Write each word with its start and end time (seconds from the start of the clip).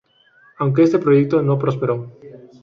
Aunque 0.57 0.81
este 0.81 0.97
proyecto 0.97 1.43
no 1.43 1.59
prosperó. 1.59 2.09